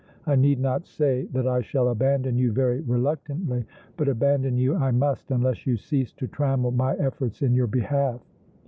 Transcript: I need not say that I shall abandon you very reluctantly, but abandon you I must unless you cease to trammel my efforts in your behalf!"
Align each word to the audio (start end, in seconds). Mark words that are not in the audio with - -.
I 0.25 0.35
need 0.35 0.59
not 0.59 0.87
say 0.87 1.27
that 1.27 1.47
I 1.47 1.61
shall 1.61 1.89
abandon 1.89 2.35
you 2.39 2.51
very 2.51 2.79
reluctantly, 2.81 3.65
but 3.97 4.07
abandon 4.09 4.57
you 4.57 4.75
I 4.75 4.89
must 4.89 5.29
unless 5.29 5.67
you 5.67 5.77
cease 5.77 6.11
to 6.13 6.27
trammel 6.27 6.71
my 6.71 6.95
efforts 6.95 7.43
in 7.43 7.53
your 7.53 7.67
behalf!" 7.67 8.19